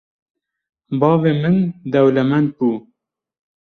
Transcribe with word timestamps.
Bavê 0.99 1.31
min 1.41 1.57
dewlemend 1.91 2.49
bû 2.57 2.69